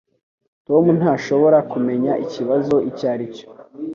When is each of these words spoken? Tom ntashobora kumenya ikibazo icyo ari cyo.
Tom 0.67 0.85
ntashobora 0.99 1.57
kumenya 1.71 2.13
ikibazo 2.25 2.75
icyo 2.89 3.05
ari 3.13 3.25
cyo. 3.35 3.45